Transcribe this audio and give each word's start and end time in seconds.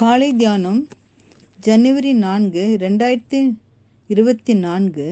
காலை 0.00 0.28
தியானம் 0.38 0.78
ஜனவரி 1.60 2.12
நான்கு 2.22 2.62
ரெண்டாயிரத்தி 2.80 3.40
இருபத்தி 4.10 4.54
நான்கு. 4.54 5.04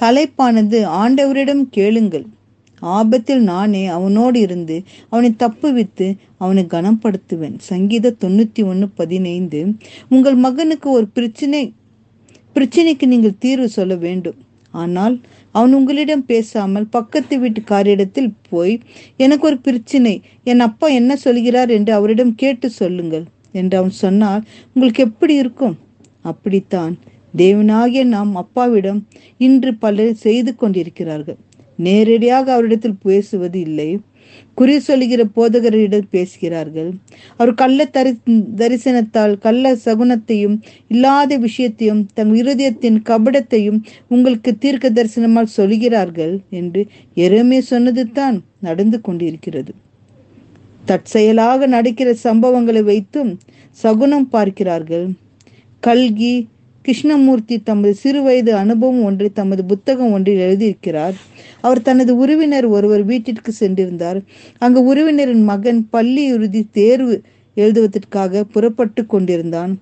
தலைப்பானது 0.00 0.78
ஆண்டவரிடம் 1.02 1.62
கேளுங்கள். 1.76 2.24
ஆபத்தில் 2.82 3.42
நானே 3.50 3.82
அவனோடு 3.96 4.40
இருந்து 4.40 4.76
அவனை 5.08 5.30
தப்புவித்து 5.42 6.06
அவனை 6.38 6.64
கனப்படுத்துவேன். 6.74 7.54
சங்கீத 7.68 8.14
தொண்ணூற்றி 8.24 8.64
ஒன்று 8.70 8.88
பதினைந்து. 9.00 9.60
உங்கள் 10.08 10.38
மகனுக்கு 10.46 10.90
ஒரு 10.90 11.06
பிரச்சனை 11.18 11.62
பிரச்சனைக்கு 12.56 13.08
நீங்கள் 13.12 13.38
தீர்வு 13.38 13.68
சொல்ல 13.68 13.96
வேண்டும். 14.06 14.38
ஆனால் 14.74 15.16
அவன் 15.52 15.72
உங்களிடம் 15.72 16.26
பேசாமல் 16.32 16.90
பக்கத்து 16.96 17.36
வீட்டுக்காரிடத்தில் 17.44 18.32
போய் 18.50 18.74
எனக்கு 19.16 19.46
ஒரு 19.46 19.60
பிரச்சனை. 19.68 20.16
என் 20.44 20.66
அப்பா 20.68 20.88
என்ன 21.00 21.16
சொல்கிறார் 21.26 21.72
என்று 21.78 21.94
அவரிடம் 22.00 22.34
கேட்டு 22.34 22.70
சொல்லுங்கள். 22.82 23.26
என்று 23.60 23.76
அவன் 23.80 24.00
சொன்னால் 24.04 24.42
உங்களுக்கு 24.74 25.02
எப்படி 25.02 25.34
இருக்கும்? 25.34 25.76
அப்படித்தான். 26.30 26.94
தேவனாகிய 27.36 28.02
நாம் 28.14 28.32
அப்பாவிடம் 28.42 29.00
இன்று 29.40 29.70
பலர் 29.74 30.22
செய்து 30.24 30.50
கொண்டிருக்கிறார்கள். 30.56 31.38
நேரடியாக 31.78 32.46
அவரிடத்தில் 32.56 33.00
பேசுவது 33.02 33.60
இல்லை. 33.60 33.88
குறி 34.58 34.74
சொல்லுகிற 34.78 35.22
போதகரிடம் 35.36 36.06
பேசுகிறார்கள். 36.10 36.90
அவர் 37.36 37.52
கள்ள 37.54 37.84
தரி 37.96 38.12
தரிசனத்தால் 38.60 39.34
கள்ள 39.38 39.72
சகுனத்தையும் 39.84 40.56
இல்லாத 40.88 41.36
விஷயத்தையும் 41.36 42.02
தம் 42.14 42.32
இருதயத்தின் 42.40 42.98
கபடத்தையும் 43.10 43.78
உங்களுக்கு 44.08 44.52
தீர்க்க 44.58 44.90
தரிசனமால் 44.90 45.54
சொல்கிறார்கள் 45.58 46.34
என்று 46.60 46.82
எருமே 47.24 47.58
சொன்னது 47.70 48.04
தான் 48.12 48.38
நடந்து 48.60 49.00
கொண்டிருக்கிறது. 49.00 49.74
தற்செயலாக 50.84 51.66
நடக்கிற 51.66 52.08
சம்பவங்களை 52.24 52.82
வைத்தும் 52.82 53.32
சகுனம் 53.82 54.28
பார்க்கிறார்கள். 54.28 55.06
கல்கி 55.80 56.48
கிருஷ்ணமூர்த்தி 56.82 57.62
தமது 57.62 57.92
சிறுவயது 58.02 58.50
அனுபவம் 58.50 59.02
ஒன்றை 59.02 59.28
தமது 59.32 59.64
புத்தகம் 59.64 60.12
ஒன்றில் 60.12 60.42
எழுதியிருக்கிறார். 60.44 61.14
அவர் 61.60 61.82
தனது 61.82 62.12
உறவினர் 62.16 62.66
ஒருவர் 62.66 63.04
வீட்டிற்கு 63.04 63.52
சென்றிருந்தார். 63.60 64.20
அங்கு 64.58 64.80
உறவினரின் 64.94 65.42
மகன் 65.42 65.80
பள்ளி 65.90 66.24
இறுதி 66.24 66.62
தேர்வு 66.72 67.22
எழுதுவதற்காக 67.56 68.44
புறப்பட்டு 68.44 69.06
கொண்டிருந்தான். 69.06 69.80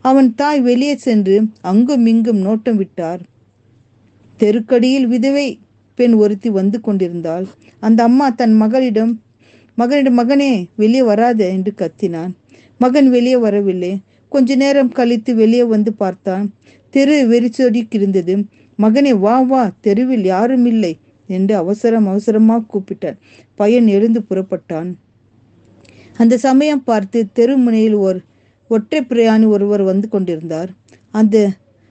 அவன் 0.00 0.34
தாய் 0.34 0.60
வெளியே 0.60 0.94
சென்று 0.96 1.36
அங்கும் 1.60 2.06
இங்கும் 2.06 2.40
நோட்டம் 2.46 2.76
விட்டார். 2.76 3.20
தெருக்கடியில் 4.38 5.06
விதவை 5.06 5.58
பெண் 5.94 6.12
ஒருத்தி 6.12 6.50
வந்து 6.50 6.80
கொண்டிருந்தாள். 6.80 7.46
அந்த 7.80 8.02
அம்மா 8.02 8.30
தன் 8.30 8.54
மகளிடம் 8.54 9.12
மகனிடம் 9.80 10.18
மகனே 10.18 10.52
வெளியே 10.80 11.02
வராத 11.10 11.40
என்று 11.56 11.72
கத்தினான். 11.80 12.32
மகன் 12.80 13.08
வெளியே 13.10 13.38
வரவில்லை. 13.46 13.92
கொஞ்ச 14.32 14.56
நேரம் 14.62 14.90
கழித்து 14.98 15.30
வெளியே 15.34 15.64
வந்து 15.74 15.90
பார்த்தான். 16.02 16.46
தெரு 16.94 17.16
வெறிச்சொடிக்கிருந்தது 17.32 18.34
மகனே 18.78 19.12
வா 19.24 19.36
வா 19.50 19.62
தெருவில் 19.80 20.24
யாரும் 20.24 20.66
இல்லை 20.72 20.92
என்று 21.28 21.54
அவசரம் 21.56 22.06
அவசரமாக 22.06 22.66
கூப்பிட்டான். 22.72 23.18
பையன் 23.54 23.88
எழுந்து 23.96 24.20
புறப்பட்டான். 24.28 24.90
அந்த 26.16 26.34
சமயம் 26.46 26.84
பார்த்து 26.84 27.18
தெருமுனையில் 27.38 27.96
ஒரு 28.06 28.20
ஒற்றை 28.70 29.00
பிரயாணி 29.02 29.46
ஒருவர் 29.46 29.82
வந்து 29.82 30.06
கொண்டிருந்தார். 30.08 30.70
அந்த 31.14 31.36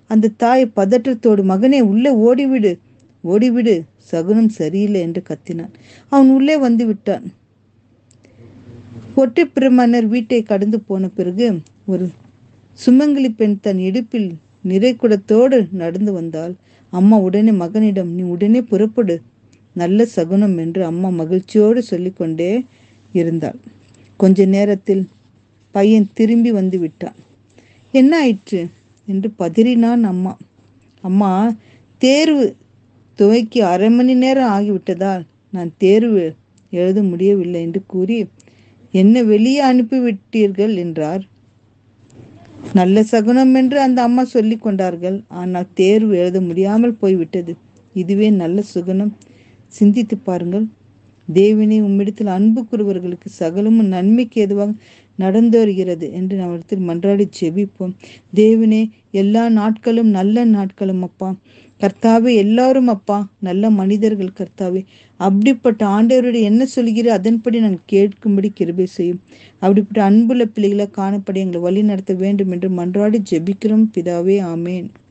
அந்த 0.10 0.34
தாய் 0.38 0.64
பதற்றத்தோடு 0.76 1.42
மகனே 1.52 1.80
உள்ளே 1.92 2.12
ஓடிவிடு 2.28 2.72
ஓடிவிடு 3.24 3.74
சகுனம் 4.12 4.52
சரியில்லை 4.60 5.00
என்று 5.02 5.22
கத்தினான். 5.30 5.74
அவன் 6.12 6.30
உள்ளே 6.30 6.56
வந்து 6.58 6.84
விட்டான். 6.86 7.26
ஒற்றை 9.20 9.44
பிரமன்னர் 9.56 10.08
வீட்டை 10.08 10.40
கடந்து 10.44 10.78
போன 10.80 11.08
பிறகு 11.08 11.48
ஒரு 11.86 12.06
சுமங்கலி 12.78 13.30
பெண் 13.36 13.60
தன் 13.60 13.80
இடுப்பில் 13.80 14.30
நிறைக்குடத்தோடு 14.68 15.58
நடந்து 15.72 16.12
வந்தால் 16.12 16.54
அம்மா 16.94 17.18
உடனே 17.18 17.52
மகனிடம் 17.52 18.12
நீ 18.12 18.22
உடனே 18.22 18.62
புறப்படு. 18.62 19.16
நல்ல 19.76 20.06
சகுனம் 20.06 20.56
என்று 20.58 20.82
அம்மா 20.84 21.10
மகிழ்ச்சியோடு 21.10 21.82
சொல்லிக்கொண்டே 21.84 22.52
இருந்தாள். 23.14 23.60
கொஞ்ச 24.20 24.46
நேரத்தில் 24.46 25.04
பையன் 25.76 26.08
திரும்பி 26.14 26.52
வந்து 26.52 26.78
விட்டான். 26.80 27.18
என்ன 27.94 28.12
ஆயிற்று? 28.20 28.62
என்று 29.08 29.30
பதறினான் 29.40 30.04
அம்மா. 30.04 30.34
அம்மா 31.04 31.32
தேர்வு 32.02 32.46
துவைக்கு 33.20 33.60
அரை 33.72 33.90
மணி 33.90 34.14
நேரம் 34.16 34.52
ஆகிவிட்டதால் 34.52 35.24
நான் 35.54 35.72
தேர்வு 35.78 36.26
எழுத 36.74 37.00
முடியவில்லை 37.04 37.62
என்று 37.62 37.82
கூறி 37.88 38.18
என்ன 38.94 39.24
வெளியே 39.32 39.62
அனுப்பிவிட்டீர்கள் 39.70 40.74
என்றார். 40.84 41.24
நல்ல 42.78 43.04
சகுனம் 43.12 43.54
என்று 43.60 43.78
அந்த 43.86 44.00
அம்மா 44.08 44.24
சொல்லி 44.36 44.56
கொண்டார்கள். 44.58 45.18
ஆனால் 45.42 45.72
தேர்வு 45.74 46.14
எழுத 46.22 46.38
முடியாமல் 46.42 47.00
போய்விட்டது. 47.02 47.54
இதுவே 47.96 48.28
நல்ல 48.42 48.64
சுகுணம் 48.74 49.14
சிந்தித்து 49.74 50.16
பாருங்கள். 50.28 50.66
தேவினை 51.28 51.78
உம்மிடத்தில் 51.88 52.32
அன்பு 52.36 52.62
கூறுவர்களுக்கு 52.70 53.30
சகலமும் 53.42 53.90
நன்மைக்கு 53.96 54.38
எதுவாக 54.46 54.72
நடந்து 55.20 55.58
வருகிறது 55.62 56.06
என்று 56.20 56.36
நம்மிடத்தில் 56.42 56.88
மன்றாடி 56.90 57.26
செபிப்போம் 57.40 57.94
தேவனே 58.36 58.82
எல்லா 59.22 59.44
நாட்களும் 59.60 60.10
நல்ல 60.18 60.46
நாட்களும் 60.56 61.04
அப்பா. 61.08 61.30
கர்த்தாவே 61.82 62.36
எல்லாரும் 62.36 62.88
அப்பா 62.88 63.28
நல்ல 63.40 63.70
மனிதர்கள் 63.70 64.38
கர்த்தாவே. 64.40 64.86
அப்படிப்பட்ட 65.18 65.86
ஆண்டவருடைய 65.86 66.42
என்ன 66.42 66.68
சொல்கிறோ 66.76 67.08
அதன்படி 67.08 67.60
நான் 67.60 67.80
கேட்கும்படி 67.92 68.50
கிருபை 68.54 68.86
செய்யும். 68.86 69.22
அப்படிப்பட்ட 69.60 70.04
அன்புள்ள 70.04 70.46
பிள்ளைகளை 70.46 70.90
காணப்படி 70.98 71.36
எங்களை 71.36 71.62
வழி 71.62 71.84
நடத்த 71.84 72.14
வேண்டும் 72.14 72.52
என்று 72.52 72.70
மன்றாடி 72.70 73.20
ஜெபிக்கிறோம். 73.32 73.88
பிதாவே 73.98 74.38
ஆமேன். 74.54 74.90